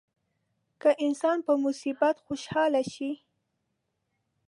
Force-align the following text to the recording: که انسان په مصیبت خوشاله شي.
که 0.81 0.89
انسان 1.05 1.37
په 1.45 1.53
مصیبت 1.65 2.15
خوشاله 2.25 2.81
شي. 2.93 3.11